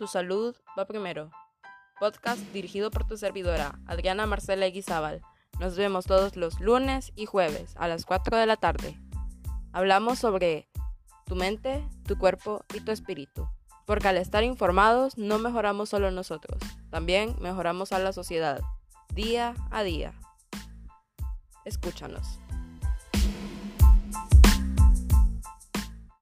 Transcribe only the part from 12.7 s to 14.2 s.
y tu espíritu. Porque al